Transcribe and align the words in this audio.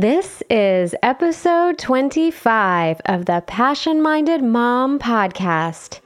This 0.00 0.42
is 0.48 0.94
episode 1.02 1.76
25 1.76 3.02
of 3.04 3.26
the 3.26 3.44
Passion 3.46 4.00
Minded 4.00 4.42
Mom 4.42 4.98
Podcast. 4.98 6.00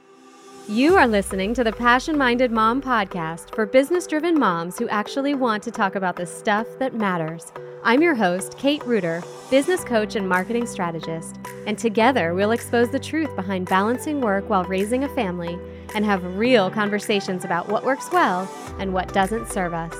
You 0.67 0.97
are 0.97 1.07
listening 1.07 1.53
to 1.53 1.63
the 1.63 1.71
Passion 1.71 2.17
Minded 2.17 2.51
Mom 2.51 2.81
Podcast 2.81 3.55
for 3.55 3.65
business 3.65 4.05
driven 4.05 4.37
moms 4.37 4.77
who 4.77 4.89
actually 4.89 5.33
want 5.33 5.63
to 5.63 5.71
talk 5.71 5.95
about 5.95 6.17
the 6.17 6.25
stuff 6.25 6.67
that 6.77 6.93
matters. 6.93 7.53
I'm 7.85 8.01
your 8.01 8.15
host, 8.15 8.57
Kate 8.57 8.85
Reuter, 8.85 9.23
business 9.49 9.85
coach 9.85 10.17
and 10.17 10.27
marketing 10.27 10.67
strategist, 10.67 11.37
and 11.65 11.77
together 11.77 12.33
we'll 12.33 12.51
expose 12.51 12.89
the 12.89 12.99
truth 12.99 13.33
behind 13.37 13.69
balancing 13.69 14.19
work 14.19 14.49
while 14.49 14.65
raising 14.65 15.05
a 15.05 15.15
family 15.15 15.57
and 15.95 16.03
have 16.03 16.35
real 16.35 16.69
conversations 16.69 17.45
about 17.45 17.69
what 17.69 17.85
works 17.85 18.11
well 18.11 18.51
and 18.77 18.91
what 18.91 19.13
doesn't 19.13 19.49
serve 19.49 19.73
us. 19.73 19.95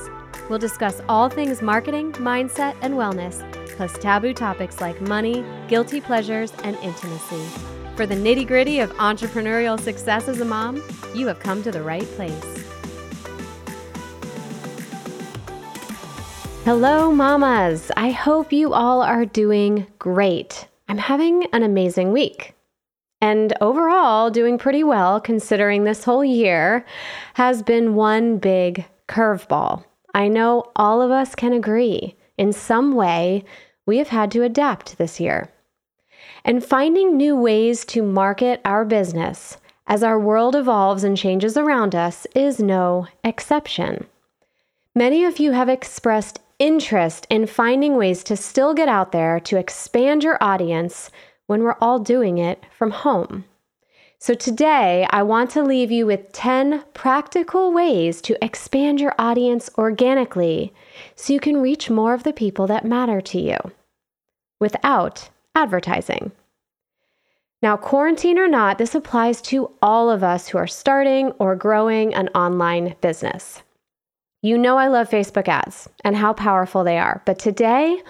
We'll 0.49 0.59
discuss 0.59 1.01
all 1.07 1.29
things 1.29 1.61
marketing, 1.61 2.11
mindset, 2.11 2.75
and 2.81 2.95
wellness 2.95 3.41
plus 3.75 3.97
taboo 3.99 4.33
topics 4.33 4.81
like 4.81 4.99
money, 5.01 5.43
guilty 5.67 6.01
pleasures, 6.01 6.51
and 6.63 6.75
intimacy. 6.77 7.45
For 7.95 8.05
the 8.05 8.15
nitty 8.15 8.45
gritty 8.47 8.79
of 8.79 8.91
entrepreneurial 8.93 9.79
success 9.79 10.27
as 10.27 10.41
a 10.41 10.45
mom, 10.45 10.83
you 11.13 11.27
have 11.27 11.39
come 11.39 11.63
to 11.63 11.71
the 11.71 11.81
right 11.81 12.03
place. 12.15 12.65
Hello, 16.65 17.11
mamas. 17.11 17.91
I 17.95 18.09
hope 18.09 18.51
you 18.51 18.73
all 18.73 19.01
are 19.01 19.23
doing 19.23 19.85
great. 19.99 20.67
I'm 20.89 20.97
having 20.97 21.45
an 21.53 21.63
amazing 21.63 22.11
week. 22.11 22.55
And 23.21 23.53
overall, 23.61 24.29
doing 24.29 24.57
pretty 24.57 24.83
well 24.83 25.21
considering 25.21 25.83
this 25.83 26.03
whole 26.03 26.25
year 26.25 26.85
has 27.35 27.63
been 27.63 27.95
one 27.95 28.39
big 28.39 28.85
curveball. 29.07 29.85
I 30.13 30.27
know 30.27 30.71
all 30.75 31.01
of 31.01 31.11
us 31.11 31.35
can 31.35 31.53
agree. 31.53 32.15
In 32.37 32.51
some 32.51 32.95
way, 32.95 33.43
we 33.85 33.97
have 33.97 34.09
had 34.09 34.31
to 34.31 34.43
adapt 34.43 34.97
this 34.97 35.19
year. 35.19 35.49
And 36.43 36.63
finding 36.63 37.15
new 37.15 37.35
ways 37.35 37.85
to 37.85 38.03
market 38.03 38.61
our 38.65 38.85
business 38.85 39.57
as 39.87 40.03
our 40.03 40.19
world 40.19 40.55
evolves 40.55 41.03
and 41.03 41.17
changes 41.17 41.57
around 41.57 41.95
us 41.95 42.25
is 42.35 42.59
no 42.59 43.07
exception. 43.23 44.07
Many 44.95 45.23
of 45.23 45.39
you 45.39 45.51
have 45.51 45.69
expressed 45.69 46.39
interest 46.57 47.27
in 47.29 47.45
finding 47.47 47.95
ways 47.95 48.23
to 48.23 48.37
still 48.37 48.73
get 48.73 48.87
out 48.87 49.11
there 49.11 49.39
to 49.41 49.57
expand 49.57 50.23
your 50.23 50.37
audience 50.41 51.11
when 51.47 51.61
we're 51.61 51.77
all 51.81 51.99
doing 51.99 52.37
it 52.37 52.63
from 52.71 52.91
home. 52.91 53.45
So, 54.25 54.33
today 54.33 55.05
I 55.11 55.21
want 55.21 55.51
to 55.51 55.61
leave 55.61 55.91
you 55.91 56.07
with 56.07 56.31
10 56.31 56.83
practical 56.95 57.71
ways 57.71 58.21
to 58.21 58.43
expand 58.43 58.99
your 58.99 59.13
audience 59.19 59.69
organically 59.77 60.73
so 61.15 61.31
you 61.31 61.39
can 61.39 61.61
reach 61.61 61.91
more 61.91 62.15
of 62.15 62.23
the 62.23 62.33
people 62.33 62.65
that 62.65 62.83
matter 62.83 63.21
to 63.21 63.39
you 63.39 63.57
without 64.59 65.29
advertising. 65.53 66.31
Now, 67.61 67.77
quarantine 67.77 68.39
or 68.39 68.47
not, 68.47 68.79
this 68.79 68.95
applies 68.95 69.43
to 69.43 69.69
all 69.79 70.09
of 70.09 70.23
us 70.23 70.47
who 70.47 70.57
are 70.57 70.65
starting 70.65 71.29
or 71.33 71.55
growing 71.55 72.15
an 72.15 72.29
online 72.29 72.95
business. 73.01 73.61
You 74.41 74.57
know, 74.57 74.79
I 74.79 74.87
love 74.87 75.07
Facebook 75.07 75.47
ads 75.47 75.87
and 76.03 76.15
how 76.15 76.33
powerful 76.33 76.83
they 76.83 76.97
are, 76.97 77.21
but 77.27 77.37
today 77.37 78.01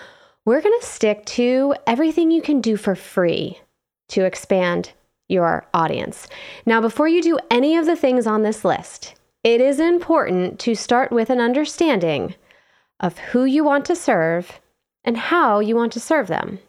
we're 0.45 0.61
going 0.61 0.79
to 0.79 0.87
stick 0.87 1.25
to 1.25 1.75
everything 1.85 2.31
you 2.31 2.41
can 2.41 2.61
do 2.61 2.77
for 2.77 2.95
free 2.95 3.59
to 4.07 4.23
expand 4.23 4.93
your 5.27 5.65
audience. 5.73 6.27
Now, 6.65 6.81
before 6.81 7.07
you 7.07 7.21
do 7.21 7.39
any 7.49 7.75
of 7.75 7.85
the 7.85 7.95
things 7.95 8.27
on 8.27 8.43
this 8.43 8.63
list, 8.63 9.15
it 9.43 9.61
is 9.61 9.79
important 9.79 10.59
to 10.61 10.75
start 10.75 11.11
with 11.11 11.29
an 11.29 11.39
understanding 11.39 12.35
of 12.99 13.17
who 13.17 13.45
you 13.45 13.63
want 13.63 13.85
to 13.85 13.95
serve 13.95 14.59
and 15.03 15.17
how 15.17 15.59
you 15.59 15.75
want 15.75 15.93
to 15.93 15.99
serve 15.99 16.27
them. 16.27 16.59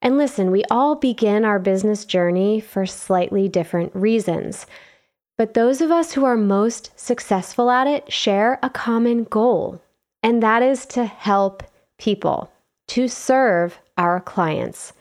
And 0.00 0.18
listen, 0.18 0.50
we 0.50 0.64
all 0.70 0.96
begin 0.96 1.44
our 1.44 1.58
business 1.58 2.04
journey 2.04 2.60
for 2.60 2.84
slightly 2.84 3.48
different 3.48 3.94
reasons. 3.94 4.66
But 5.36 5.54
those 5.54 5.80
of 5.80 5.90
us 5.90 6.12
who 6.12 6.24
are 6.24 6.36
most 6.36 6.90
successful 6.98 7.70
at 7.70 7.86
it 7.86 8.12
share 8.12 8.58
a 8.62 8.70
common 8.70 9.24
goal, 9.24 9.82
and 10.22 10.42
that 10.42 10.62
is 10.62 10.86
to 10.86 11.04
help 11.04 11.62
people, 11.98 12.52
to 12.88 13.08
serve 13.08 13.78
our 13.96 14.20
clients. 14.20 14.92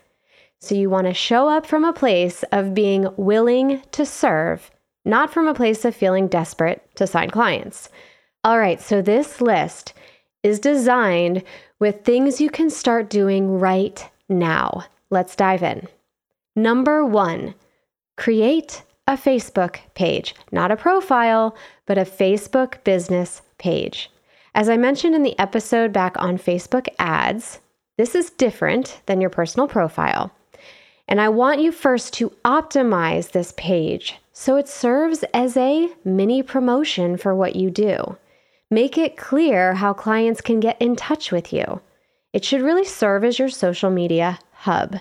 So 0.63 0.75
you 0.75 0.89
want 0.89 1.07
to 1.07 1.13
show 1.13 1.49
up 1.49 1.65
from 1.65 1.83
a 1.83 1.91
place 1.91 2.43
of 2.53 2.73
being 2.73 3.09
willing 3.17 3.81
to 3.91 4.05
serve, 4.05 4.71
not 5.03 5.33
from 5.33 5.45
a 5.45 5.53
place 5.53 5.83
of 5.83 5.93
feeling 5.93 6.29
desperate 6.29 6.81
to 6.95 7.05
sign 7.05 7.31
clients. 7.31 7.89
All 8.45 8.57
right, 8.57 8.79
so 8.79 9.01
this 9.01 9.41
list 9.41 9.93
is 10.41 10.61
designed 10.61 11.43
with 11.79 12.05
things 12.05 12.39
you 12.39 12.49
can 12.49 12.69
start 12.69 13.09
doing 13.09 13.59
right 13.59 14.09
now. 14.29 14.85
Let's 15.09 15.35
dive 15.35 15.63
in. 15.63 15.85
Number 16.55 17.03
one, 17.03 17.55
create 18.15 18.83
a 19.05 19.17
Facebook 19.17 19.79
page, 19.95 20.33
not 20.53 20.71
a 20.71 20.77
profile, 20.77 21.57
but 21.85 21.97
a 21.97 22.05
Facebook 22.05 22.81
business 22.85 23.41
page. 23.57 24.09
As 24.55 24.69
I 24.69 24.77
mentioned 24.77 25.13
in 25.13 25.23
the 25.23 25.37
episode 25.37 25.91
back 25.91 26.15
on 26.19 26.37
Facebook 26.37 26.87
ads, 26.99 27.59
this 27.97 28.15
is 28.15 28.29
different 28.29 29.01
than 29.07 29.19
your 29.19 29.29
personal 29.29 29.67
profile. 29.67 30.31
And 31.07 31.19
I 31.19 31.29
want 31.29 31.61
you 31.61 31.71
first 31.71 32.13
to 32.13 32.31
optimize 32.45 33.31
this 33.31 33.53
page 33.57 34.15
so 34.31 34.55
it 34.55 34.67
serves 34.67 35.23
as 35.33 35.55
a 35.55 35.89
mini 36.03 36.41
promotion 36.41 37.17
for 37.17 37.35
what 37.35 37.55
you 37.55 37.69
do. 37.69 38.17
Make 38.71 38.97
it 38.97 39.17
clear 39.17 39.75
how 39.75 39.93
clients 39.93 40.41
can 40.41 40.59
get 40.59 40.81
in 40.81 40.95
touch 40.95 41.31
with 41.31 41.53
you. 41.53 41.81
It 42.33 42.43
should 42.43 42.61
really 42.61 42.85
serve 42.85 43.23
as 43.23 43.37
your 43.37 43.49
social 43.49 43.91
media 43.91 44.39
hub. 44.51 44.95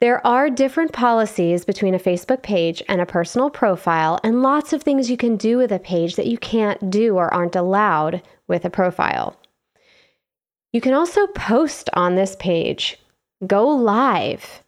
There 0.00 0.26
are 0.26 0.50
different 0.50 0.92
policies 0.92 1.64
between 1.64 1.94
a 1.94 1.98
Facebook 1.98 2.42
page 2.42 2.82
and 2.88 3.00
a 3.00 3.06
personal 3.06 3.50
profile, 3.50 4.18
and 4.24 4.42
lots 4.42 4.72
of 4.72 4.82
things 4.82 5.10
you 5.10 5.16
can 5.16 5.36
do 5.36 5.58
with 5.58 5.70
a 5.70 5.78
page 5.78 6.16
that 6.16 6.26
you 6.26 6.38
can't 6.38 6.90
do 6.90 7.16
or 7.16 7.32
aren't 7.32 7.54
allowed 7.54 8.22
with 8.48 8.64
a 8.64 8.70
profile. 8.70 9.36
You 10.72 10.80
can 10.80 10.94
also 10.94 11.26
post 11.28 11.90
on 11.92 12.16
this 12.16 12.34
page, 12.36 12.98
go 13.46 13.68
live. 13.68 14.62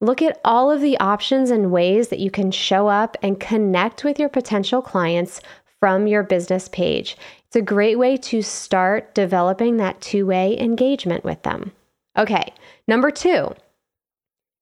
Look 0.00 0.20
at 0.20 0.40
all 0.44 0.70
of 0.70 0.80
the 0.80 0.98
options 0.98 1.50
and 1.50 1.70
ways 1.70 2.08
that 2.08 2.18
you 2.18 2.30
can 2.30 2.50
show 2.50 2.88
up 2.88 3.16
and 3.22 3.40
connect 3.40 4.04
with 4.04 4.18
your 4.18 4.28
potential 4.28 4.82
clients 4.82 5.40
from 5.80 6.06
your 6.06 6.22
business 6.22 6.68
page. 6.68 7.16
It's 7.46 7.56
a 7.56 7.62
great 7.62 7.98
way 7.98 8.16
to 8.16 8.42
start 8.42 9.14
developing 9.14 9.76
that 9.76 10.00
two 10.00 10.26
way 10.26 10.58
engagement 10.58 11.24
with 11.24 11.42
them. 11.42 11.72
Okay, 12.16 12.52
number 12.88 13.10
two, 13.10 13.54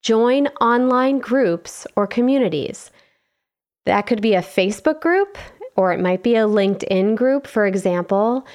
join 0.02 0.48
online 0.60 1.18
groups 1.18 1.86
or 1.96 2.06
communities. 2.06 2.90
That 3.86 4.06
could 4.06 4.22
be 4.22 4.34
a 4.34 4.42
Facebook 4.42 5.00
group 5.00 5.38
or 5.76 5.92
it 5.92 6.00
might 6.00 6.22
be 6.22 6.36
a 6.36 6.46
LinkedIn 6.46 7.16
group, 7.16 7.46
for 7.46 7.66
example. 7.66 8.46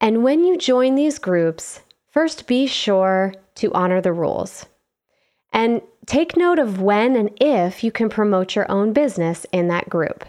And 0.00 0.24
when 0.24 0.44
you 0.44 0.58
join 0.58 0.94
these 0.94 1.18
groups, 1.18 1.80
first 2.10 2.46
be 2.46 2.66
sure 2.66 3.32
to 3.56 3.72
honor 3.72 4.00
the 4.00 4.12
rules. 4.12 4.66
And 5.54 5.80
take 6.04 6.36
note 6.36 6.58
of 6.58 6.82
when 6.82 7.16
and 7.16 7.30
if 7.40 7.82
you 7.82 7.90
can 7.90 8.10
promote 8.10 8.54
your 8.54 8.70
own 8.70 8.92
business 8.92 9.46
in 9.52 9.68
that 9.68 9.88
group. 9.88 10.26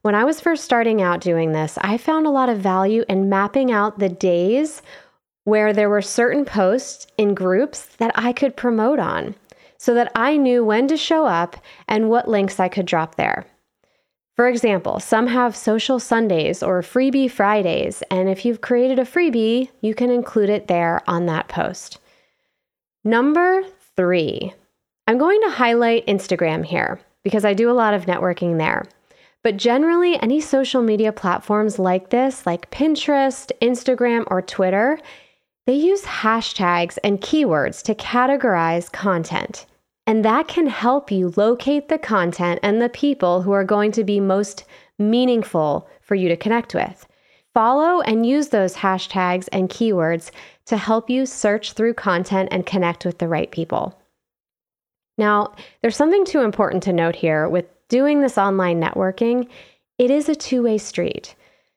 When 0.00 0.16
I 0.16 0.24
was 0.24 0.40
first 0.40 0.64
starting 0.64 1.00
out 1.00 1.20
doing 1.20 1.52
this, 1.52 1.78
I 1.80 1.96
found 1.96 2.26
a 2.26 2.30
lot 2.30 2.48
of 2.48 2.58
value 2.58 3.04
in 3.08 3.28
mapping 3.28 3.70
out 3.70 4.00
the 4.00 4.08
days 4.08 4.82
where 5.44 5.72
there 5.72 5.90
were 5.90 6.02
certain 6.02 6.44
posts 6.44 7.06
in 7.16 7.34
groups 7.34 7.84
that 7.98 8.12
I 8.16 8.32
could 8.32 8.56
promote 8.56 8.98
on 8.98 9.34
so 9.76 9.94
that 9.94 10.10
I 10.14 10.36
knew 10.36 10.64
when 10.64 10.88
to 10.88 10.96
show 10.96 11.26
up 11.26 11.56
and 11.86 12.08
what 12.08 12.28
links 12.28 12.58
I 12.58 12.68
could 12.68 12.86
drop 12.86 13.16
there. 13.16 13.44
For 14.34 14.48
example, 14.48 14.98
some 15.00 15.26
have 15.26 15.54
social 15.54 16.00
Sundays 16.00 16.62
or 16.62 16.80
freebie 16.80 17.30
Fridays, 17.30 18.02
and 18.10 18.28
if 18.28 18.44
you've 18.44 18.62
created 18.62 18.98
a 18.98 19.04
freebie, 19.04 19.68
you 19.82 19.94
can 19.94 20.10
include 20.10 20.48
it 20.48 20.68
there 20.68 21.02
on 21.06 21.26
that 21.26 21.48
post. 21.48 21.98
Number 23.04 23.62
three, 23.96 24.54
I'm 25.06 25.18
going 25.18 25.40
to 25.42 25.50
highlight 25.50 26.06
Instagram 26.06 26.64
here 26.64 27.00
because 27.24 27.44
I 27.44 27.54
do 27.54 27.70
a 27.70 27.74
lot 27.74 27.94
of 27.94 28.06
networking 28.06 28.58
there. 28.58 28.84
But 29.42 29.56
generally, 29.56 30.20
any 30.22 30.40
social 30.40 30.82
media 30.82 31.12
platforms 31.12 31.78
like 31.78 32.10
this, 32.10 32.46
like 32.46 32.70
Pinterest, 32.70 33.50
Instagram, 33.60 34.24
or 34.28 34.40
Twitter, 34.40 35.00
they 35.66 35.74
use 35.74 36.02
hashtags 36.02 36.98
and 37.02 37.20
keywords 37.20 37.82
to 37.82 37.94
categorize 37.96 38.90
content. 38.92 39.66
And 40.06 40.24
that 40.24 40.46
can 40.46 40.68
help 40.68 41.10
you 41.10 41.32
locate 41.36 41.88
the 41.88 41.98
content 41.98 42.60
and 42.62 42.80
the 42.80 42.88
people 42.88 43.42
who 43.42 43.52
are 43.52 43.64
going 43.64 43.90
to 43.92 44.04
be 44.04 44.20
most 44.20 44.64
meaningful 44.98 45.88
for 46.00 46.14
you 46.14 46.28
to 46.28 46.36
connect 46.36 46.74
with. 46.74 47.06
Follow 47.54 48.00
and 48.02 48.24
use 48.24 48.48
those 48.48 48.76
hashtags 48.76 49.48
and 49.52 49.68
keywords 49.68 50.30
to 50.66 50.76
help 50.76 51.10
you 51.10 51.26
search 51.26 51.72
through 51.72 51.94
content 51.94 52.48
and 52.52 52.66
connect 52.66 53.04
with 53.04 53.18
the 53.18 53.28
right 53.28 53.50
people. 53.50 53.98
Now, 55.18 55.54
there's 55.80 55.96
something 55.96 56.24
too 56.24 56.40
important 56.40 56.82
to 56.84 56.92
note 56.92 57.16
here 57.16 57.48
with 57.48 57.66
doing 57.88 58.20
this 58.20 58.38
online 58.38 58.80
networking, 58.80 59.48
it 59.98 60.10
is 60.10 60.28
a 60.28 60.34
two 60.34 60.62
way 60.62 60.78
street. 60.78 61.34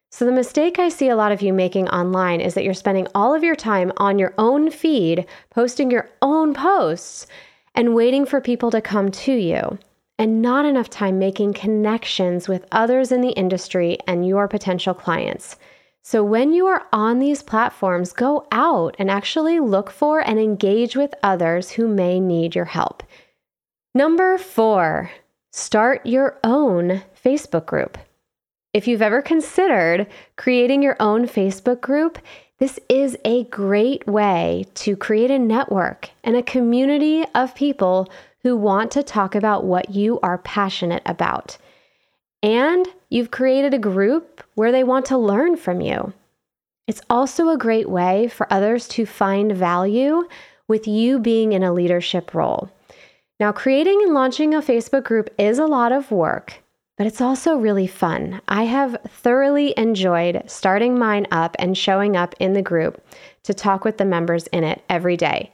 So, 0.10 0.24
the 0.24 0.32
mistake 0.32 0.80
I 0.80 0.88
see 0.88 1.10
a 1.10 1.16
lot 1.16 1.34
of 1.34 1.42
you 1.42 1.52
making 1.52 1.90
online 1.90 2.40
is 2.40 2.54
that 2.54 2.64
you're 2.64 2.74
spending 2.74 3.08
all 3.14 3.34
of 3.34 3.44
your 3.44 3.56
time 3.56 3.92
on 3.98 4.18
your 4.18 4.34
own 4.38 4.72
feed, 4.72 5.26
posting 5.50 5.92
your 5.92 6.10
own 6.22 6.54
posts, 6.54 7.28
and 7.74 7.94
waiting 7.94 8.26
for 8.26 8.40
people 8.40 8.72
to 8.72 8.80
come 8.80 9.12
to 9.12 9.34
you, 9.34 9.78
and 10.18 10.42
not 10.42 10.64
enough 10.64 10.90
time 10.90 11.20
making 11.20 11.54
connections 11.54 12.48
with 12.48 12.66
others 12.72 13.12
in 13.12 13.20
the 13.20 13.32
industry 13.32 13.98
and 14.08 14.26
your 14.26 14.48
potential 14.48 14.94
clients. 14.94 15.58
So, 16.02 16.24
when 16.24 16.54
you 16.54 16.68
are 16.68 16.86
on 16.94 17.20
these 17.20 17.44
platforms, 17.44 18.14
go 18.14 18.48
out 18.54 18.96
and 18.98 19.12
actually 19.12 19.60
look 19.60 19.90
for 19.92 20.22
and 20.22 20.40
engage 20.40 20.96
with 20.96 21.14
others 21.24 21.72
who 21.72 21.90
may 21.90 22.22
need 22.22 22.56
your 22.56 22.64
help. 22.64 23.04
Number 23.98 24.38
four, 24.38 25.10
start 25.54 26.06
your 26.06 26.38
own 26.44 27.02
Facebook 27.24 27.66
group. 27.66 27.98
If 28.74 28.90
you've 28.90 29.02
ever 29.02 29.22
considered 29.22 30.08
creating 30.36 30.84
your 30.84 30.98
own 31.00 31.30
Facebook 31.30 31.80
group, 31.80 32.20
this 32.60 32.78
is 32.90 33.16
a 33.24 33.46
great 33.46 34.06
way 34.06 34.66
to 34.76 34.98
create 34.98 35.32
a 35.32 35.40
network 35.40 36.10
and 36.26 36.36
a 36.36 36.44
community 36.44 37.24
of 37.34 37.56
people 37.56 38.12
who 38.44 38.58
want 38.58 38.92
to 38.92 39.02
talk 39.02 39.34
about 39.34 39.64
what 39.64 39.92
you 39.92 40.20
are 40.20 40.40
passionate 40.40 41.04
about. 41.06 41.58
And 42.44 42.86
you've 43.10 43.32
created 43.32 43.74
a 43.74 43.80
group 43.80 44.44
where 44.56 44.74
they 44.74 44.84
want 44.84 45.06
to 45.06 45.18
learn 45.18 45.56
from 45.56 45.80
you. 45.80 46.12
It's 46.86 47.02
also 47.10 47.48
a 47.48 47.58
great 47.58 47.90
way 47.90 48.28
for 48.28 48.52
others 48.52 48.90
to 48.90 49.06
find 49.06 49.54
value 49.54 50.28
with 50.68 50.86
you 50.86 51.18
being 51.18 51.54
in 51.54 51.64
a 51.64 51.72
leadership 51.72 52.34
role. 52.34 52.70
Now, 53.40 53.52
creating 53.52 54.02
and 54.04 54.14
launching 54.14 54.54
a 54.54 54.62
Facebook 54.62 55.04
group 55.04 55.30
is 55.38 55.60
a 55.60 55.66
lot 55.66 55.92
of 55.92 56.10
work, 56.10 56.64
but 56.98 57.06
it's 57.06 57.20
also 57.20 57.58
really 57.58 57.88
fun. 57.88 58.42
I 58.48 58.64
have 58.64 58.98
thoroughly 59.08 59.74
enjoyed 59.76 60.44
starting 60.48 60.98
mine 60.98 61.28
up 61.32 61.56
and 61.60 61.78
showing 61.78 62.16
up 62.16 62.34
in 62.40 62.54
the 62.54 62.62
group 62.62 63.06
to 63.44 63.54
talk 63.54 63.84
with 63.84 63.98
the 63.98 64.06
members 64.06 64.48
in 64.48 64.64
it 64.64 64.82
every 64.90 65.18
day. 65.18 65.52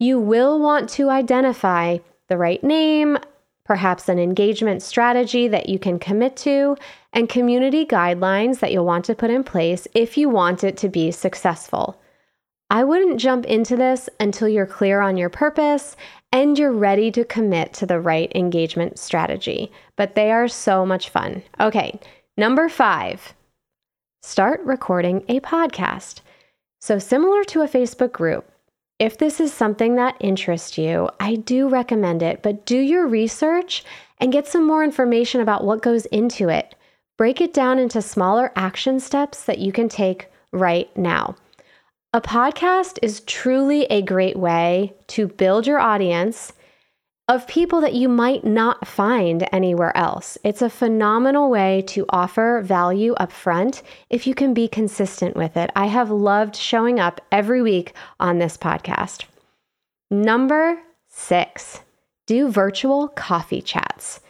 You 0.00 0.18
will 0.18 0.58
want 0.60 0.88
to 0.90 1.08
identify 1.08 1.98
the 2.26 2.36
right 2.36 2.62
name, 2.64 3.16
perhaps 3.64 4.08
an 4.08 4.18
engagement 4.18 4.82
strategy 4.82 5.46
that 5.46 5.68
you 5.68 5.78
can 5.78 6.00
commit 6.00 6.36
to, 6.38 6.76
and 7.12 7.28
community 7.28 7.86
guidelines 7.86 8.58
that 8.58 8.72
you'll 8.72 8.84
want 8.84 9.04
to 9.04 9.14
put 9.14 9.30
in 9.30 9.44
place 9.44 9.86
if 9.94 10.16
you 10.16 10.28
want 10.28 10.64
it 10.64 10.76
to 10.78 10.88
be 10.88 11.12
successful. 11.12 12.00
I 12.70 12.84
wouldn't 12.84 13.18
jump 13.18 13.46
into 13.46 13.76
this 13.76 14.10
until 14.20 14.48
you're 14.48 14.66
clear 14.66 15.00
on 15.00 15.16
your 15.16 15.30
purpose 15.30 15.96
and 16.32 16.58
you're 16.58 16.72
ready 16.72 17.10
to 17.12 17.24
commit 17.24 17.72
to 17.74 17.86
the 17.86 18.00
right 18.00 18.30
engagement 18.34 18.98
strategy. 18.98 19.72
But 19.96 20.14
they 20.14 20.30
are 20.30 20.48
so 20.48 20.84
much 20.84 21.08
fun. 21.08 21.42
Okay, 21.60 21.98
number 22.36 22.68
five, 22.68 23.34
start 24.22 24.60
recording 24.64 25.24
a 25.28 25.40
podcast. 25.40 26.20
So, 26.80 26.98
similar 26.98 27.44
to 27.44 27.62
a 27.62 27.68
Facebook 27.68 28.12
group, 28.12 28.50
if 28.98 29.18
this 29.18 29.40
is 29.40 29.52
something 29.52 29.94
that 29.94 30.16
interests 30.20 30.76
you, 30.76 31.08
I 31.20 31.36
do 31.36 31.68
recommend 31.68 32.22
it, 32.22 32.42
but 32.42 32.66
do 32.66 32.78
your 32.78 33.06
research 33.06 33.84
and 34.18 34.32
get 34.32 34.46
some 34.46 34.66
more 34.66 34.82
information 34.82 35.40
about 35.40 35.64
what 35.64 35.82
goes 35.82 36.06
into 36.06 36.48
it. 36.48 36.74
Break 37.16 37.40
it 37.40 37.52
down 37.52 37.78
into 37.78 38.02
smaller 38.02 38.52
action 38.54 39.00
steps 39.00 39.44
that 39.44 39.58
you 39.58 39.72
can 39.72 39.88
take 39.88 40.30
right 40.52 40.94
now. 40.96 41.36
A 42.14 42.22
podcast 42.22 42.98
is 43.02 43.20
truly 43.20 43.84
a 43.84 44.00
great 44.00 44.38
way 44.38 44.94
to 45.08 45.28
build 45.28 45.66
your 45.66 45.78
audience 45.78 46.54
of 47.28 47.46
people 47.46 47.82
that 47.82 47.92
you 47.92 48.08
might 48.08 48.44
not 48.44 48.86
find 48.86 49.46
anywhere 49.52 49.94
else. 49.94 50.38
It's 50.42 50.62
a 50.62 50.70
phenomenal 50.70 51.50
way 51.50 51.82
to 51.88 52.06
offer 52.08 52.62
value 52.64 53.12
up 53.12 53.30
front 53.30 53.82
if 54.08 54.26
you 54.26 54.34
can 54.34 54.54
be 54.54 54.68
consistent 54.68 55.36
with 55.36 55.54
it. 55.58 55.68
I 55.76 55.84
have 55.88 56.10
loved 56.10 56.56
showing 56.56 56.98
up 56.98 57.20
every 57.30 57.60
week 57.60 57.92
on 58.18 58.38
this 58.38 58.56
podcast. 58.56 59.24
Number 60.10 60.78
six, 61.08 61.80
do 62.26 62.48
virtual 62.48 63.08
coffee 63.08 63.60
chats. 63.60 64.20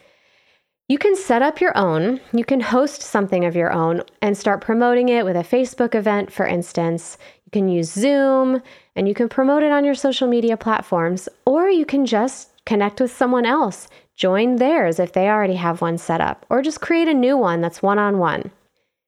You 0.89 0.97
can 0.97 1.15
set 1.15 1.43
up 1.43 1.61
your 1.61 1.77
own, 1.77 2.19
you 2.33 2.43
can 2.43 2.61
host 2.61 3.03
something 3.03 3.45
of 3.45 3.55
your 3.55 3.71
own 3.71 4.01
and 4.23 4.35
start 4.35 4.59
promoting 4.59 5.09
it 5.09 5.23
with 5.23 5.35
a 5.35 5.43
Facebook 5.43 5.93
event, 5.93 6.33
for 6.33 6.47
instance. 6.47 7.19
You 7.49 7.61
can 7.61 7.67
use 7.67 7.91
Zoom 7.91 8.61
and 8.95 9.07
you 9.07 9.15
can 9.15 9.27
promote 9.27 9.63
it 9.63 9.71
on 9.71 9.83
your 9.83 9.95
social 9.95 10.27
media 10.27 10.55
platforms, 10.55 11.27
or 11.47 11.67
you 11.67 11.83
can 11.83 12.05
just 12.05 12.51
connect 12.67 13.01
with 13.01 13.11
someone 13.11 13.43
else, 13.43 13.87
join 14.15 14.57
theirs 14.57 14.99
if 14.99 15.13
they 15.13 15.27
already 15.27 15.55
have 15.55 15.81
one 15.81 15.97
set 15.97 16.21
up, 16.21 16.45
or 16.51 16.61
just 16.61 16.79
create 16.79 17.07
a 17.07 17.13
new 17.15 17.35
one 17.35 17.59
that's 17.59 17.81
one 17.81 17.97
on 17.97 18.19
one. 18.19 18.51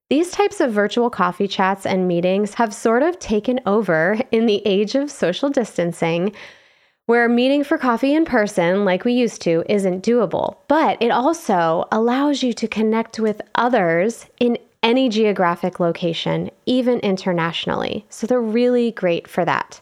These 0.09 0.31
types 0.31 0.59
of 0.59 0.71
virtual 0.71 1.11
coffee 1.11 1.47
chats 1.47 1.85
and 1.85 2.07
meetings 2.07 2.55
have 2.55 2.73
sort 2.73 3.03
of 3.03 3.19
taken 3.19 3.59
over 3.67 4.19
in 4.31 4.47
the 4.47 4.63
age 4.65 4.95
of 4.95 5.11
social 5.11 5.51
distancing, 5.51 6.33
where 7.05 7.29
meeting 7.29 7.63
for 7.63 7.77
coffee 7.77 8.15
in 8.15 8.25
person, 8.25 8.85
like 8.85 9.05
we 9.05 9.13
used 9.13 9.43
to, 9.43 9.63
isn't 9.69 10.03
doable. 10.03 10.55
But 10.67 10.99
it 10.99 11.11
also 11.11 11.87
allows 11.91 12.41
you 12.41 12.53
to 12.53 12.67
connect 12.67 13.19
with 13.19 13.39
others 13.53 14.25
in 14.39 14.57
any 14.83 15.09
geographic 15.09 15.79
location, 15.79 16.49
even 16.65 16.99
internationally. 16.99 18.05
So 18.09 18.25
they're 18.25 18.41
really 18.41 18.91
great 18.91 19.27
for 19.27 19.45
that. 19.45 19.81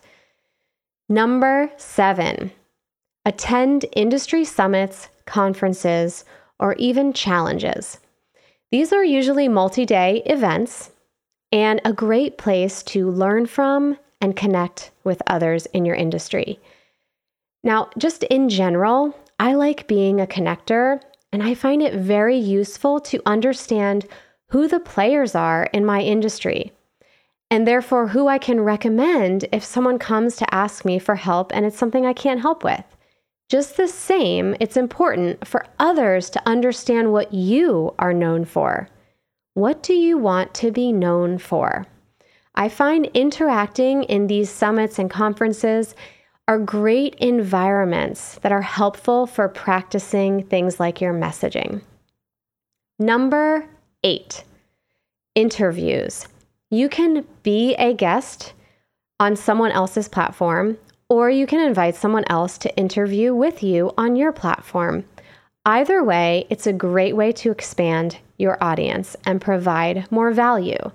Number 1.08 1.72
seven, 1.78 2.52
attend 3.26 3.86
industry 3.94 4.46
summits, 4.46 5.10
conferences, 5.26 6.26
or 6.60 6.74
even 6.76 7.14
challenges. 7.14 8.00
These 8.72 8.94
are 8.94 9.04
usually 9.04 9.48
multi 9.48 9.86
day 9.86 10.22
events 10.26 10.92
and 11.52 11.82
a 11.84 11.94
great 11.94 12.38
place 12.38 12.84
to 12.84 13.10
learn 13.10 13.48
from 13.48 13.98
and 14.22 14.36
connect 14.36 14.92
with 15.04 15.22
others 15.26 15.66
in 15.68 15.86
your 15.86 15.96
industry. 15.96 16.60
Now, 17.64 17.90
just 17.98 18.24
in 18.24 18.50
general, 18.50 19.16
I 19.40 19.54
like 19.54 19.88
being 19.88 20.22
a 20.22 20.28
connector 20.28 21.02
and 21.32 21.42
I 21.42 21.54
find 21.54 21.82
it 21.82 21.94
very 21.94 22.38
useful 22.38 23.00
to 23.02 23.22
understand 23.26 24.06
who 24.50 24.68
the 24.68 24.80
players 24.80 25.36
are 25.36 25.66
in 25.74 25.86
my 25.86 26.02
industry, 26.02 26.72
and 27.52 27.68
therefore 27.68 28.08
who 28.08 28.28
I 28.28 28.38
can 28.38 28.62
recommend 28.62 29.46
if 29.52 29.64
someone 29.64 30.00
comes 30.00 30.36
to 30.38 30.54
ask 30.54 30.86
me 30.86 31.00
for 31.00 31.16
help 31.16 31.52
and 31.54 31.66
it's 31.66 31.78
something 31.78 32.06
I 32.06 32.14
can't 32.14 32.42
help 32.42 32.64
with. 32.64 32.84
Just 33.50 33.78
the 33.78 33.88
same, 33.88 34.56
it's 34.60 34.78
important 34.78 35.48
for 35.48 35.66
others 35.80 36.30
to 36.32 36.48
understand 36.48 37.12
what 37.12 37.34
you 37.34 37.96
are 37.98 38.14
known 38.14 38.46
for. 38.46 38.88
What 39.56 39.82
do 39.82 39.94
you 39.94 40.18
want 40.18 40.54
to 40.56 40.72
be 40.72 40.92
known 40.92 41.40
for? 41.40 41.86
I 42.54 42.70
find 42.70 43.10
interacting 43.14 44.04
in 44.04 44.28
these 44.28 44.50
summits 44.50 45.00
and 45.00 45.10
conferences 45.10 45.96
are 46.48 46.60
great 46.60 47.16
environments 47.16 48.36
that 48.40 48.52
are 48.52 48.62
helpful 48.62 49.26
for 49.26 49.48
practicing 49.48 50.44
things 50.44 50.80
like 50.80 51.02
your 51.02 51.14
messaging. 51.14 51.82
Number 53.00 53.68
Eight, 54.02 54.46
interviews. 55.36 56.26
You 56.70 56.88
can 56.88 57.26
be 57.44 57.76
a 57.76 57.94
guest 57.94 58.54
on 59.20 59.36
someone 59.36 59.72
else's 59.72 60.08
platform, 60.08 60.78
or 61.10 61.30
you 61.30 61.46
can 61.46 61.60
invite 61.60 61.98
someone 61.98 62.24
else 62.30 62.58
to 62.60 62.74
interview 62.78 63.36
with 63.36 63.62
you 63.62 63.92
on 63.98 64.16
your 64.16 64.32
platform. 64.32 65.04
Either 65.66 66.02
way, 66.02 66.48
it's 66.50 66.66
a 66.66 66.72
great 66.72 67.18
way 67.18 67.34
to 67.34 67.52
expand 67.52 68.20
your 68.38 68.58
audience 68.64 69.18
and 69.26 69.42
provide 69.42 70.10
more 70.10 70.32
value. 70.32 70.92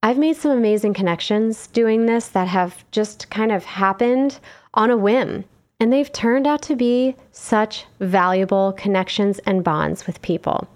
I've 0.00 0.18
made 0.18 0.36
some 0.36 0.52
amazing 0.52 0.94
connections 0.94 1.66
doing 1.66 2.06
this 2.06 2.28
that 2.28 2.46
have 2.46 2.84
just 2.92 3.30
kind 3.30 3.50
of 3.50 3.64
happened 3.64 4.38
on 4.74 4.90
a 4.90 4.96
whim, 4.96 5.44
and 5.80 5.92
they've 5.92 6.12
turned 6.12 6.46
out 6.46 6.62
to 6.62 6.76
be 6.76 7.16
such 7.32 7.84
valuable 7.98 8.74
connections 8.74 9.40
and 9.40 9.64
bonds 9.64 10.06
with 10.06 10.22
people. 10.22 10.68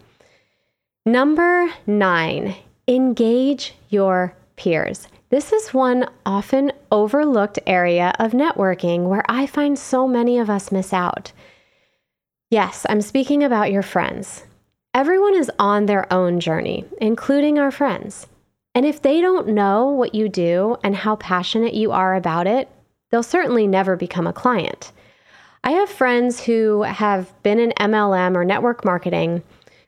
Number 1.09 1.69
nine, 1.87 2.57
engage 2.89 3.77
your 3.91 4.35
peers. 4.57 5.07
This 5.31 5.53
is 5.53 5.73
one 5.73 6.09
often 6.27 6.73
overlooked 6.91 7.61
area 7.65 8.13
of 8.19 8.33
networking 8.33 9.05
where 9.05 9.23
I 9.29 9.47
find 9.47 9.79
so 9.79 10.09
many 10.09 10.41
of 10.41 10.51
us 10.51 10.73
miss 10.73 10.93
out. 10.93 11.31
Yes, 12.51 12.85
I'm 12.89 13.01
speaking 13.01 13.45
about 13.45 13.71
your 13.71 13.85
friends. 13.85 14.47
Everyone 14.95 15.37
is 15.37 15.49
on 15.61 15.87
their 15.87 16.13
own 16.13 16.41
journey, 16.41 16.85
including 17.01 17.57
our 17.61 17.71
friends. 17.71 18.27
And 18.75 18.85
if 18.85 19.01
they 19.01 19.21
don't 19.21 19.47
know 19.47 19.87
what 19.87 20.13
you 20.13 20.29
do 20.29 20.77
and 20.83 20.97
how 20.97 21.15
passionate 21.15 21.75
you 21.75 21.93
are 21.93 22.17
about 22.17 22.49
it, 22.49 22.69
they'll 23.13 23.23
certainly 23.23 23.69
never 23.69 23.95
become 23.95 24.27
a 24.27 24.33
client. 24.33 24.91
I 25.63 25.71
have 25.71 25.89
friends 25.89 26.41
who 26.41 26.83
have 26.83 27.33
been 27.45 27.61
in 27.61 27.71
MLM 27.79 28.35
or 28.35 28.45
network 28.45 28.85
marketing 28.85 29.45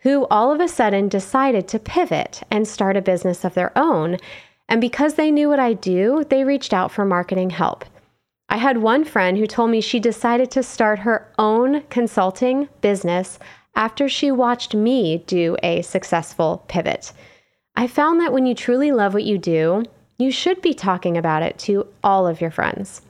who 0.08 0.26
all 0.30 0.50
of 0.50 0.58
a 0.58 0.66
sudden 0.66 1.06
decided 1.06 1.68
to 1.68 1.78
pivot 1.78 2.42
and 2.50 2.66
start 2.66 2.96
a 2.96 3.02
business 3.02 3.44
of 3.44 3.52
their 3.52 3.76
own. 3.76 4.16
And 4.66 4.80
because 4.80 5.14
they 5.14 5.30
knew 5.30 5.50
what 5.50 5.58
I 5.58 5.74
do, 5.74 6.24
they 6.30 6.44
reached 6.44 6.72
out 6.72 6.90
for 6.90 7.04
marketing 7.04 7.50
help. 7.50 7.84
I 8.48 8.56
had 8.56 8.78
one 8.78 9.04
friend 9.04 9.36
who 9.36 9.46
told 9.46 9.70
me 9.70 9.82
she 9.82 10.00
decided 10.00 10.50
to 10.52 10.62
start 10.62 11.00
her 11.00 11.30
own 11.38 11.82
consulting 11.90 12.70
business 12.80 13.38
after 13.76 14.08
she 14.08 14.30
watched 14.30 14.74
me 14.74 15.24
do 15.26 15.58
a 15.62 15.82
successful 15.82 16.64
pivot. 16.68 17.12
I 17.76 17.86
found 17.86 18.18
that 18.22 18.32
when 18.32 18.46
you 18.46 18.54
truly 18.54 18.92
love 18.92 19.12
what 19.12 19.24
you 19.24 19.36
do, 19.36 19.84
you 20.18 20.30
should 20.30 20.62
be 20.62 20.72
talking 20.72 21.18
about 21.18 21.42
it 21.42 21.58
to 21.60 21.86
all 22.02 22.26
of 22.26 22.40
your 22.40 22.50
friends. 22.50 23.02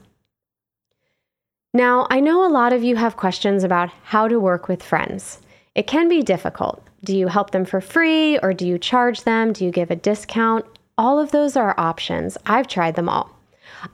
Now, 1.73 2.07
I 2.09 2.19
know 2.19 2.45
a 2.45 2.51
lot 2.51 2.73
of 2.73 2.83
you 2.83 2.97
have 2.97 3.15
questions 3.15 3.63
about 3.63 3.89
how 4.03 4.27
to 4.27 4.37
work 4.37 4.67
with 4.67 4.83
friends. 4.83 5.39
It 5.75 5.87
can 5.87 6.09
be 6.09 6.21
difficult. 6.21 6.83
Do 7.03 7.15
you 7.15 7.27
help 7.27 7.51
them 7.51 7.65
for 7.65 7.81
free 7.81 8.37
or 8.39 8.53
do 8.53 8.67
you 8.67 8.77
charge 8.77 9.23
them? 9.23 9.53
Do 9.53 9.63
you 9.63 9.71
give 9.71 9.91
a 9.91 9.95
discount? 9.95 10.65
All 10.97 11.19
of 11.19 11.31
those 11.31 11.55
are 11.55 11.79
options. 11.79 12.37
I've 12.45 12.67
tried 12.67 12.95
them 12.95 13.07
all. 13.07 13.29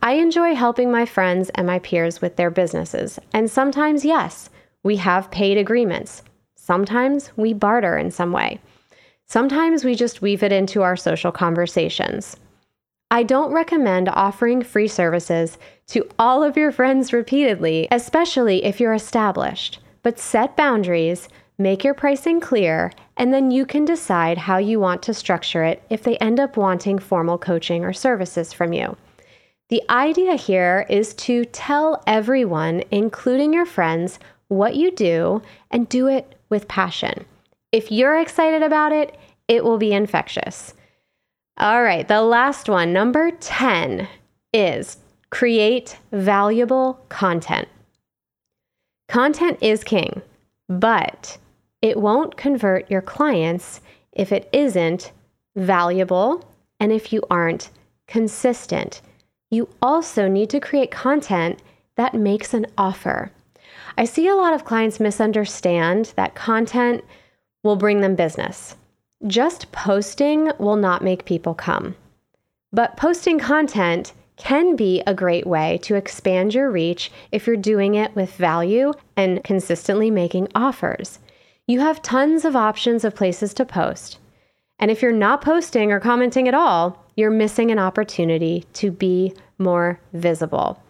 I 0.02 0.14
enjoy 0.14 0.56
helping 0.56 0.92
my 0.92 1.06
friends 1.06 1.52
and 1.56 1.68
my 1.68 1.80
peers 1.80 2.22
with 2.22 2.36
their 2.36 2.50
businesses, 2.50 3.20
and 3.34 3.52
sometimes, 3.52 4.06
yes, 4.06 4.50
we 4.84 4.96
have 4.98 5.30
paid 5.32 5.58
agreements. 5.58 6.24
Sometimes 6.56 7.32
we 7.36 7.54
barter 7.54 7.98
in 7.98 8.10
some 8.10 8.32
way. 8.32 8.60
Sometimes 9.28 9.84
we 9.84 9.94
just 9.96 10.22
weave 10.22 10.44
it 10.44 10.52
into 10.52 10.82
our 10.82 10.96
social 10.96 11.32
conversations. 11.32 12.38
I 13.12 13.24
don't 13.24 13.54
recommend 13.54 14.10
offering 14.10 14.64
free 14.64 14.88
services 14.88 15.58
to 15.88 16.08
all 16.18 16.42
of 16.42 16.58
your 16.58 16.72
friends 16.72 17.14
repeatedly, 17.14 17.88
especially 17.92 18.64
if 18.66 18.80
you're 18.80 18.94
established, 18.94 19.80
but 20.02 20.18
set 20.18 20.58
boundaries, 20.58 21.30
make 21.58 21.84
your 21.84 21.94
pricing 21.94 22.40
clear, 22.40 22.92
and 23.18 23.34
then 23.34 23.52
you 23.52 23.66
can 23.66 23.86
decide 23.86 24.38
how 24.38 24.58
you 24.58 24.80
want 24.80 25.02
to 25.04 25.14
structure 25.14 25.64
it 25.64 25.82
if 25.90 26.04
they 26.04 26.18
end 26.18 26.40
up 26.40 26.58
wanting 26.58 27.00
formal 27.00 27.38
coaching 27.38 27.86
or 27.86 27.94
services 27.94 28.54
from 28.54 28.74
you. 28.74 28.98
The 29.70 29.82
idea 29.90 30.36
here 30.36 30.86
is 30.90 31.14
to 31.16 31.46
tell 31.46 32.04
everyone, 32.06 32.84
including 32.92 33.54
your 33.54 33.66
friends, 33.66 34.20
what 34.48 34.76
you 34.76 34.92
do 34.92 35.42
and 35.72 35.90
do 35.90 36.08
it 36.08 36.36
with 36.50 36.68
passion. 36.68 37.26
If 37.72 37.92
you're 37.92 38.20
excited 38.20 38.62
about 38.62 38.92
it, 38.92 39.18
it 39.48 39.64
will 39.64 39.78
be 39.78 39.92
infectious. 39.92 40.74
All 41.58 41.82
right, 41.82 42.08
the 42.08 42.22
last 42.22 42.70
one, 42.70 42.94
number 42.94 43.32
10, 43.32 44.08
is 44.54 44.98
create 45.30 45.98
valuable 46.12 47.00
content. 47.10 47.68
Content 49.08 49.58
is 49.62 49.84
king, 49.84 50.22
but 50.68 51.38
it 51.82 51.98
won't 51.98 52.38
convert 52.38 52.90
your 52.90 53.02
clients 53.02 53.82
if 54.12 54.32
it 54.32 54.50
isn't 54.52 55.12
valuable 55.56 56.44
and 56.80 56.92
if 56.92 57.14
you 57.14 57.22
aren't 57.30 57.70
consistent. 58.08 59.02
You 59.52 59.70
also 59.82 60.28
need 60.28 60.50
to 60.50 60.60
create 60.60 60.92
content 60.92 61.60
that 61.96 62.14
makes 62.14 62.54
an 62.54 62.66
offer. 62.78 63.32
I 63.98 64.06
see 64.06 64.28
a 64.28 64.36
lot 64.36 64.54
of 64.54 64.66
clients 64.66 65.00
misunderstand 65.00 66.14
that 66.16 66.36
content 66.36 67.04
will 67.64 67.76
bring 67.76 68.02
them 68.02 68.16
business. 68.16 68.76
Just 69.28 69.72
posting 69.72 70.52
will 70.60 70.76
not 70.76 71.04
make 71.04 71.26
people 71.26 71.54
come. 71.54 71.96
But 72.72 72.98
posting 72.98 73.40
content 73.40 74.12
can 74.36 74.76
be 74.76 75.02
a 75.08 75.14
great 75.14 75.48
way 75.48 75.80
to 75.84 75.96
expand 75.96 76.54
your 76.54 76.70
reach 76.70 77.12
if 77.32 77.48
you're 77.48 77.56
doing 77.56 77.96
it 77.96 78.14
with 78.16 78.36
value 78.36 78.92
and 79.16 79.44
consistently 79.44 80.12
making 80.12 80.50
offers. 80.54 81.20
You 81.68 81.80
have 81.80 82.02
tons 82.02 82.46
of 82.46 82.56
options 82.56 83.04
of 83.04 83.16
places 83.16 83.54
to 83.56 83.66
post. 83.66 84.20
And 84.78 84.92
if 84.92 85.02
you're 85.02 85.12
not 85.12 85.42
posting 85.42 85.92
or 85.92 86.00
commenting 86.00 86.48
at 86.48 86.54
all, 86.54 87.04
you're 87.16 87.32
missing 87.32 87.72
an 87.72 87.80
opportunity 87.80 88.66
to 88.74 88.92
be 88.92 89.34
more 89.58 90.00
visible. 90.14 90.82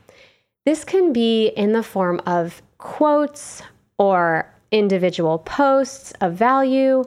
This 0.66 0.84
can 0.84 1.14
be 1.14 1.48
in 1.50 1.72
the 1.72 1.84
form 1.84 2.20
of 2.26 2.62
quotes 2.78 3.62
or 3.98 4.52
individual 4.72 5.40
posts 5.40 6.12
of 6.20 6.34
value. 6.34 7.06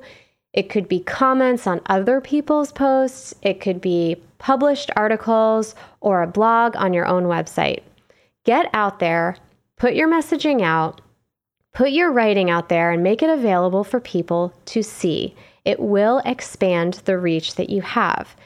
It 0.55 0.71
could 0.71 0.89
be 0.89 1.01
comments 1.01 1.67
on 1.67 1.81
other 1.87 2.21
people's 2.21 2.73
posts. 2.73 3.35
It 3.43 3.61
could 3.61 3.81
be 3.81 4.17
published 4.39 4.91
articles 4.97 5.75
or 6.01 6.23
a 6.23 6.27
blog 6.27 6.77
on 6.77 6.95
your 6.95 7.07
own 7.07 7.25
website. 7.25 7.83
Get 8.45 8.71
out 8.73 8.99
there, 8.99 9.37
put 9.77 9.95
your 9.95 10.09
messaging 10.09 10.63
out, 10.63 11.01
put 11.73 11.91
your 11.91 12.13
writing 12.13 12.51
out 12.51 12.69
there, 12.69 12.91
and 12.91 13.03
make 13.03 13.23
it 13.23 13.31
available 13.31 13.85
for 13.85 14.01
people 14.01 14.53
to 14.67 14.83
see. 14.83 15.35
It 15.65 15.81
will 15.81 16.23
expand 16.25 16.95
the 17.05 17.19
reach 17.19 17.55
that 17.57 17.71
you 17.71 17.83
have. 17.83 18.37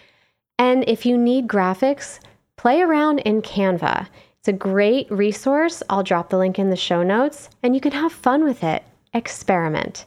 And 0.58 0.84
if 0.88 1.06
you 1.06 1.16
need 1.16 1.48
graphics, 1.48 2.20
play 2.56 2.80
around 2.80 3.20
in 3.20 3.42
Canva. 3.42 4.08
It's 4.38 4.48
a 4.48 4.52
great 4.52 5.10
resource. 5.10 5.82
I'll 5.88 6.02
drop 6.02 6.30
the 6.30 6.38
link 6.38 6.58
in 6.58 6.70
the 6.70 6.76
show 6.76 7.02
notes, 7.02 7.48
and 7.62 7.74
you 7.74 7.80
can 7.80 7.92
have 7.92 8.12
fun 8.12 8.44
with 8.44 8.64
it. 8.64 8.82
Experiment. 9.14 10.04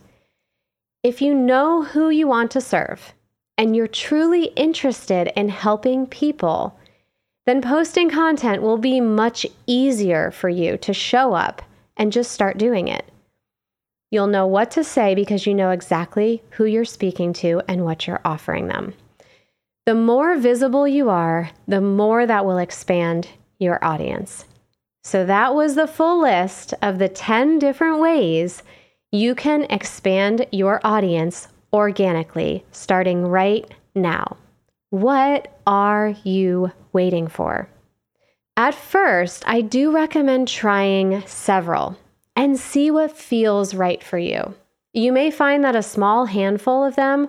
If 1.04 1.22
you 1.22 1.34
know 1.34 1.84
who 1.84 2.10
you 2.10 2.28
want 2.28 2.52
to 2.52 2.62
serve 2.62 3.14
and 3.58 3.76
you're 3.76 3.88
truly 3.88 4.46
interested 4.56 5.32
in 5.36 5.50
helping 5.50 6.08
people, 6.08 6.78
then 7.46 7.62
posting 7.62 8.10
content 8.10 8.62
will 8.62 8.78
be 8.78 9.00
much 9.00 9.46
easier 9.68 10.32
for 10.32 10.50
you 10.50 10.78
to 10.78 10.94
show 10.94 11.34
up 11.34 11.62
and 11.98 12.12
just 12.12 12.32
start 12.32 12.58
doing 12.58 12.88
it. 12.88 13.06
You'll 14.12 14.28
know 14.28 14.48
what 14.48 14.72
to 14.72 14.84
say 14.84 15.16
because 15.16 15.46
you 15.46 15.54
know 15.54 15.72
exactly 15.72 16.42
who 16.52 16.66
you're 16.66 16.86
speaking 16.86 17.34
to 17.34 17.62
and 17.68 17.84
what 17.84 18.08
you're 18.08 18.22
offering 18.24 18.68
them. 18.68 18.94
The 19.86 19.96
more 19.96 20.38
visible 20.38 20.88
you 20.88 21.10
are, 21.10 21.52
the 21.68 21.82
more 21.82 22.26
that 22.26 22.46
will 22.46 22.58
expand 22.58 23.28
your 23.60 23.84
audience. 23.84 24.46
So, 25.04 25.26
that 25.26 25.54
was 25.54 25.76
the 25.76 25.88
full 25.88 26.22
list 26.22 26.74
of 26.82 26.98
the 26.98 27.10
10 27.10 27.60
different 27.60 28.00
ways 28.00 28.64
you 29.12 29.36
can 29.36 29.64
expand 29.70 30.48
your 30.52 30.82
audience 30.84 31.48
organically 31.72 32.66
starting 32.72 33.26
right 33.26 33.70
now. 33.94 34.38
What 34.90 35.60
are 35.68 36.16
you 36.24 36.72
waiting 36.94 37.28
for? 37.28 37.70
At 38.58 38.74
first, 38.74 39.44
I 39.46 39.62
do 39.62 39.92
recommend 39.92 40.48
trying 40.48 41.26
several 41.28 41.98
and 42.36 42.58
see 42.58 42.90
what 42.90 43.18
feels 43.18 43.74
right 43.74 44.02
for 44.02 44.18
you. 44.18 44.56
You 44.94 45.12
may 45.12 45.30
find 45.30 45.64
that 45.64 45.76
a 45.76 45.84
small 45.84 46.26
handful 46.26 46.84
of 46.86 46.96
them 46.96 47.28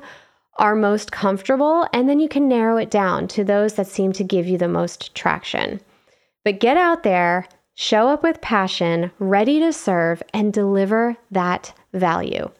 are 0.56 0.76
most 0.76 1.10
comfortable, 1.10 1.86
and 1.92 2.08
then 2.08 2.20
you 2.20 2.28
can 2.28 2.48
narrow 2.48 2.76
it 2.76 2.90
down 2.90 3.26
to 3.28 3.44
those 3.44 3.74
that 3.74 3.88
seem 3.88 4.12
to 4.12 4.24
give 4.24 4.46
you 4.46 4.56
the 4.56 4.68
most 4.68 5.14
traction. 5.14 5.80
But 6.44 6.60
get 6.60 6.76
out 6.76 7.02
there, 7.02 7.48
show 7.74 8.08
up 8.08 8.22
with 8.22 8.40
passion, 8.40 9.10
ready 9.18 9.58
to 9.60 9.72
serve, 9.72 10.22
and 10.32 10.52
deliver 10.52 11.16
that 11.30 11.74
value. 11.92 12.50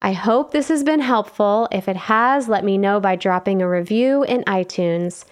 I 0.00 0.14
hope 0.14 0.50
this 0.50 0.68
has 0.68 0.82
been 0.82 1.00
helpful. 1.00 1.68
If 1.70 1.88
it 1.88 1.96
has, 1.96 2.48
let 2.48 2.64
me 2.64 2.76
know 2.76 2.98
by 2.98 3.16
dropping 3.16 3.62
a 3.62 3.68
review 3.68 4.24
in 4.24 4.42
iTunes. 4.44 5.24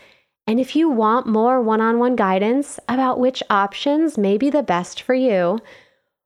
And 0.51 0.59
if 0.59 0.75
you 0.75 0.91
want 0.91 1.29
more 1.29 1.63
one 1.63 1.81
on 1.81 2.01
one 2.01 2.17
guidance 2.17 2.81
about 2.89 3.21
which 3.21 3.41
options 3.51 4.19
may 4.19 4.37
be 4.37 4.51
the 4.51 4.65
best 4.65 5.01
for 5.03 5.15
you, 5.15 5.61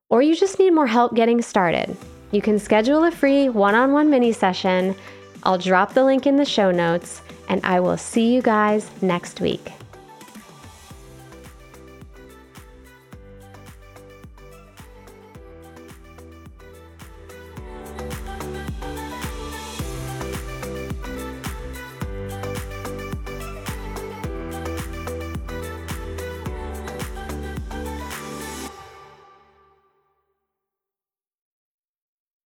or 0.09 0.23
you 0.23 0.35
just 0.35 0.59
need 0.59 0.71
more 0.71 0.87
help 0.87 1.14
getting 1.14 1.43
started, 1.43 1.95
you 2.31 2.40
can 2.40 2.59
schedule 2.59 3.04
a 3.04 3.11
free 3.11 3.50
one 3.50 3.75
on 3.75 3.93
one 3.93 4.09
mini 4.09 4.33
session. 4.33 4.97
I'll 5.43 5.59
drop 5.59 5.93
the 5.93 6.07
link 6.07 6.26
in 6.26 6.37
the 6.37 6.47
show 6.47 6.71
notes, 6.71 7.21
and 7.50 7.61
I 7.64 7.81
will 7.81 7.99
see 7.99 8.33
you 8.33 8.40
guys 8.40 8.90
next 9.02 9.43
week. 9.43 9.73